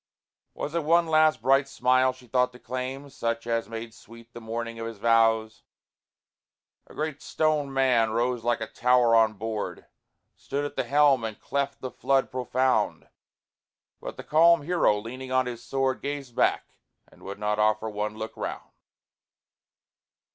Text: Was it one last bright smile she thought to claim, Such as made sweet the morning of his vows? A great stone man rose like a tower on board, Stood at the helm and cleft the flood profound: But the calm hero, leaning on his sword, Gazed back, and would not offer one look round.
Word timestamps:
Was 0.55 0.73
it 0.73 0.83
one 0.83 1.05
last 1.05 1.43
bright 1.43 1.67
smile 1.67 2.11
she 2.11 2.25
thought 2.25 2.51
to 2.53 2.57
claim, 2.59 3.07
Such 3.11 3.45
as 3.45 3.69
made 3.69 3.93
sweet 3.93 4.33
the 4.33 4.41
morning 4.41 4.79
of 4.79 4.87
his 4.87 4.97
vows? 4.97 5.61
A 6.87 6.95
great 6.95 7.21
stone 7.21 7.71
man 7.71 8.09
rose 8.09 8.43
like 8.43 8.61
a 8.61 8.65
tower 8.65 9.15
on 9.15 9.33
board, 9.35 9.85
Stood 10.35 10.65
at 10.65 10.75
the 10.75 10.85
helm 10.85 11.23
and 11.23 11.39
cleft 11.39 11.81
the 11.81 11.91
flood 11.91 12.31
profound: 12.31 13.09
But 13.99 14.17
the 14.17 14.23
calm 14.23 14.63
hero, 14.63 14.97
leaning 14.97 15.31
on 15.31 15.45
his 15.45 15.63
sword, 15.63 16.01
Gazed 16.01 16.35
back, 16.35 16.73
and 17.07 17.21
would 17.21 17.37
not 17.37 17.59
offer 17.59 17.87
one 17.87 18.17
look 18.17 18.35
round. 18.35 18.71